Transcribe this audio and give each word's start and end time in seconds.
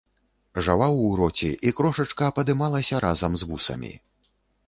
Жаваў 0.67 0.95
у 1.01 1.09
роце, 1.19 1.49
і 1.67 1.73
крошачка 1.81 2.31
падымалася 2.39 3.03
разам 3.05 3.31
з 3.43 3.51
вусамі. 3.51 3.93